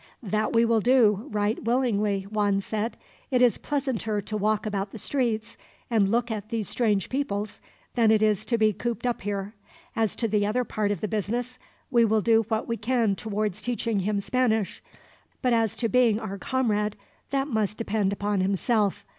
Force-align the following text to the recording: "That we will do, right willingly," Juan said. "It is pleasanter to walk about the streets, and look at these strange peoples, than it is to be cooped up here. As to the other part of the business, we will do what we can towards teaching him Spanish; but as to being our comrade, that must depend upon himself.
"That 0.23 0.53
we 0.53 0.65
will 0.65 0.79
do, 0.81 1.27
right 1.29 1.63
willingly," 1.63 2.21
Juan 2.23 2.59
said. 2.59 2.97
"It 3.29 3.39
is 3.43 3.59
pleasanter 3.59 4.19
to 4.19 4.35
walk 4.35 4.65
about 4.65 4.89
the 4.89 4.97
streets, 4.97 5.57
and 5.91 6.09
look 6.09 6.31
at 6.31 6.49
these 6.49 6.67
strange 6.67 7.07
peoples, 7.07 7.61
than 7.93 8.09
it 8.09 8.23
is 8.23 8.43
to 8.47 8.57
be 8.57 8.73
cooped 8.73 9.05
up 9.05 9.21
here. 9.21 9.53
As 9.95 10.15
to 10.15 10.27
the 10.27 10.43
other 10.43 10.63
part 10.63 10.89
of 10.89 11.01
the 11.01 11.07
business, 11.07 11.59
we 11.91 12.03
will 12.03 12.21
do 12.21 12.45
what 12.47 12.67
we 12.67 12.77
can 12.77 13.15
towards 13.15 13.61
teaching 13.61 13.99
him 13.99 14.19
Spanish; 14.19 14.81
but 15.43 15.53
as 15.53 15.77
to 15.77 15.87
being 15.87 16.19
our 16.19 16.39
comrade, 16.39 16.95
that 17.29 17.47
must 17.47 17.77
depend 17.77 18.11
upon 18.11 18.39
himself. 18.41 19.05